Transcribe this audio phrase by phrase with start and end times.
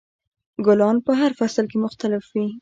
[0.65, 2.47] ګلان په هر فصل کې مختلف وي.